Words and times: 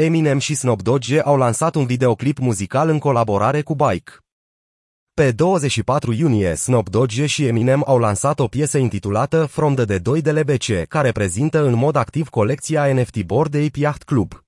Eminem 0.00 0.38
și 0.38 0.54
Snoop 0.54 0.82
Dogg 0.82 1.02
au 1.24 1.36
lansat 1.36 1.74
un 1.74 1.86
videoclip 1.86 2.38
muzical 2.38 2.88
în 2.88 2.98
colaborare 2.98 3.62
cu 3.62 3.74
Bike. 3.74 4.12
Pe 5.14 5.30
24 5.30 6.12
iunie, 6.12 6.54
Snoop 6.54 6.88
Dogg 6.88 7.10
și 7.10 7.46
Eminem 7.46 7.82
au 7.86 7.98
lansat 7.98 8.38
o 8.38 8.46
piesă 8.46 8.78
intitulată 8.78 9.44
From 9.44 9.74
the 9.74 9.84
Dead 9.84 10.02
2 10.02 10.20
de 10.20 10.32
LBC, 10.32 10.86
care 10.88 11.12
prezintă 11.12 11.64
în 11.64 11.74
mod 11.74 11.96
activ 11.96 12.28
colecția 12.28 12.94
NFT 12.94 13.24
Bored 13.24 13.54
Ape 13.54 13.78
Yacht 13.78 14.02
Club. 14.02 14.44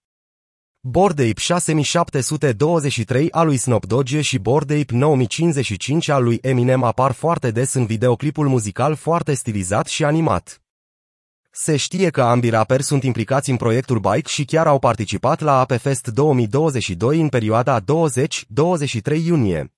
Bored 0.81 1.19
Ape 1.19 1.41
6723 1.41 3.31
al 3.31 3.47
lui 3.47 3.57
Snoop 3.57 3.87
Dogg 3.87 4.09
și 4.09 4.39
Bored 4.39 4.71
Ape 4.71 4.95
9055 4.95 6.09
al 6.09 6.25
lui 6.25 6.39
Eminem 6.43 6.83
apar 6.83 7.13
foarte 7.13 7.51
des 7.51 7.75
în 7.75 7.87
videoclipul 7.87 8.49
muzical 8.49 8.95
foarte 8.95 9.35
stilizat 9.35 9.87
și 9.87 10.05
animat. 10.05 10.60
Se 11.53 11.77
știe 11.77 12.11
că 12.11 12.23
ambii 12.23 12.51
raperi 12.51 12.83
sunt 12.83 13.03
implicați 13.03 13.51
în 13.51 13.57
proiectul 13.57 13.99
Bike 13.99 14.29
și 14.29 14.45
chiar 14.45 14.67
au 14.67 14.79
participat 14.79 15.41
la 15.41 15.59
APFest 15.59 16.07
2022 16.07 17.21
în 17.21 17.29
perioada 17.29 17.81
20-23 17.81 17.85
iunie. 19.25 19.75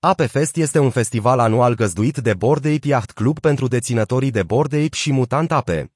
APFest 0.00 0.56
este 0.56 0.78
un 0.78 0.90
festival 0.90 1.38
anual 1.38 1.74
găzduit 1.74 2.16
de 2.16 2.34
Bored 2.34 2.64
Ape 2.64 2.88
Yacht 2.88 3.10
Club 3.10 3.38
pentru 3.38 3.68
deținătorii 3.68 4.30
de 4.30 4.42
Bored 4.42 4.72
Ape 4.72 4.94
și 4.96 5.12
Mutant 5.12 5.52
Ape. 5.52 5.92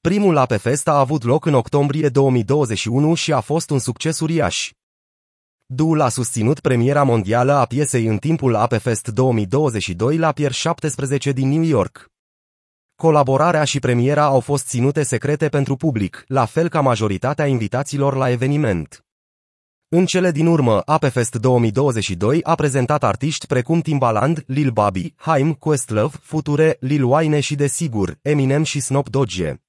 Primul 0.00 0.36
APFest 0.36 0.88
a 0.88 0.98
avut 0.98 1.22
loc 1.22 1.44
în 1.44 1.54
octombrie 1.54 2.08
2021 2.08 3.14
și 3.14 3.32
a 3.32 3.40
fost 3.40 3.70
un 3.70 3.78
succes 3.78 4.20
uriaș. 4.20 4.70
Duul 5.66 6.00
a 6.00 6.08
susținut 6.08 6.60
premiera 6.60 7.02
mondială 7.02 7.52
a 7.52 7.64
piesei 7.64 8.06
în 8.06 8.18
timpul 8.18 8.54
APFest 8.54 9.08
2022 9.08 10.16
la 10.16 10.32
Pier 10.32 10.52
17 10.52 11.32
din 11.32 11.48
New 11.48 11.62
York. 11.62 12.10
Colaborarea 13.00 13.64
și 13.64 13.78
premiera 13.78 14.24
au 14.24 14.40
fost 14.40 14.66
ținute 14.66 15.02
secrete 15.02 15.48
pentru 15.48 15.76
public, 15.76 16.24
la 16.26 16.44
fel 16.44 16.68
ca 16.68 16.80
majoritatea 16.80 17.46
invitaților 17.46 18.14
la 18.14 18.30
eveniment. 18.30 19.04
În 19.88 20.06
cele 20.06 20.30
din 20.30 20.46
urmă, 20.46 20.82
Apefest 20.84 21.34
2022 21.34 22.42
a 22.42 22.54
prezentat 22.54 23.04
artiști 23.04 23.46
precum 23.46 23.80
Timbaland, 23.80 24.44
Lil 24.46 24.70
Bobby, 24.70 25.14
Haim, 25.16 25.52
Questlove, 25.52 26.16
Future, 26.22 26.76
Lil 26.80 27.04
Wayne 27.04 27.40
și 27.40 27.54
desigur, 27.54 28.18
Eminem 28.22 28.62
și 28.62 28.80
Snoop 28.80 29.08
Dogg. 29.08 29.60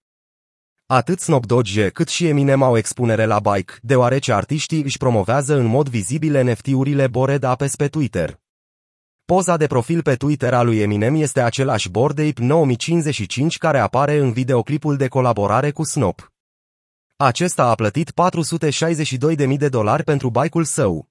Atât 0.86 1.20
Snoop 1.20 1.46
Dogg 1.46 1.90
cât 1.94 2.08
și 2.08 2.28
Eminem 2.28 2.62
au 2.62 2.78
expunere 2.78 3.26
la 3.26 3.40
bike, 3.40 3.74
deoarece 3.82 4.34
artiștii 4.34 4.84
își 4.84 4.98
promovează 4.98 5.58
în 5.58 5.66
mod 5.66 5.90
vizibil 5.90 6.44
NFT-urile 6.44 7.08
Bored 7.08 7.44
Apes 7.44 7.76
pe 7.76 7.88
Twitter. 7.88 8.41
Poza 9.32 9.58
de 9.58 9.68
profil 9.68 10.02
pe 10.02 10.16
Twitter 10.16 10.54
a 10.54 10.62
lui 10.62 10.80
Eminem 10.80 11.16
este 11.16 11.42
același 11.42 11.90
Bored 11.90 12.20
Ape 12.20 12.44
9055 12.44 13.58
care 13.58 13.80
apare 13.80 14.18
în 14.18 14.32
videoclipul 14.32 14.98
de 14.98 15.08
colaborare 15.08 15.72
cu 15.72 15.84
Snoop. 15.84 16.32
Acesta 17.16 17.66
a 17.66 17.76
plătit 17.76 18.12
462.000 18.12 19.58
de 19.58 19.70
dolari 19.70 20.04
pentru 20.04 20.30
bike-ul 20.30 20.64
său. 20.64 21.10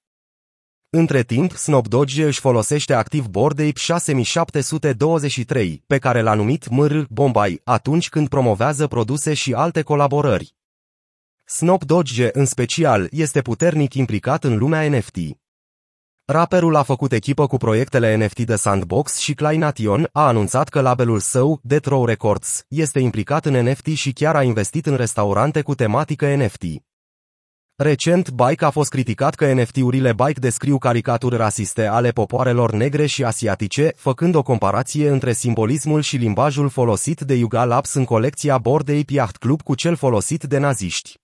Între 0.91 1.23
timp, 1.23 1.53
Snoop 1.53 1.89
Dogg 1.89 2.09
își 2.17 2.41
folosește 2.41 2.95
activ 2.95 3.27
Bored 3.27 3.59
Ape 3.59 3.79
6723, 3.79 5.83
pe 5.87 5.99
care 5.99 6.21
l-a 6.21 6.35
numit 6.35 6.69
MR 6.69 7.07
Bombay, 7.09 7.61
atunci 7.65 8.09
când 8.09 8.29
promovează 8.29 8.87
produse 8.87 9.35
și 9.35 9.53
alte 9.53 9.83
colaborări. 9.83 10.55
Snoop 11.45 11.85
Dogg, 11.85 12.09
în 12.33 12.47
special, 12.47 13.09
este 13.11 13.41
puternic 13.41 13.95
implicat 13.95 14.45
în 14.45 14.57
lumea 14.57 14.89
NFT. 14.89 15.17
Rapperul 16.33 16.77
a 16.77 16.83
făcut 16.83 17.13
echipă 17.13 17.47
cu 17.47 17.57
proiectele 17.57 18.17
NFT 18.17 18.41
de 18.41 18.57
Sandbox 18.57 19.17
și 19.19 19.35
Kleination, 19.35 20.09
a 20.13 20.27
anunțat 20.27 20.69
că 20.69 20.81
labelul 20.81 21.19
său, 21.19 21.61
Death 21.63 21.89
Row 21.89 22.05
Records, 22.05 22.65
este 22.69 22.99
implicat 22.99 23.47
în 23.47 23.69
NFT 23.69 23.87
și 23.87 24.13
chiar 24.13 24.37
a 24.37 24.43
investit 24.43 24.87
în 24.87 24.97
restaurante 24.97 25.63
cu 25.63 25.75
tematică 25.75 26.35
NFT. 26.35 26.63
Recent, 27.77 28.31
Bike 28.31 28.65
a 28.65 28.71
fost 28.71 28.91
criticat 28.91 29.35
că 29.35 29.53
NFT-urile 29.53 30.13
Bike 30.13 30.41
descriu 30.41 30.79
caricaturi 30.79 31.37
rasiste 31.37 31.87
ale 31.87 32.11
popoarelor 32.11 32.73
negre 32.73 33.07
și 33.07 33.25
asiatice, 33.25 33.93
făcând 33.97 34.35
o 34.35 34.43
comparație 34.43 35.09
între 35.09 35.33
simbolismul 35.33 36.01
și 36.01 36.17
limbajul 36.17 36.69
folosit 36.69 37.21
de 37.21 37.35
Yuga 37.35 37.65
Labs 37.65 37.95
în 37.95 38.05
colecția 38.05 38.59
Bored 38.59 38.89
Ape 38.89 39.13
Yacht 39.13 39.37
Club 39.37 39.63
cu 39.63 39.75
cel 39.75 39.97
folosit 39.97 40.43
de 40.43 40.59
naziști. 40.59 41.20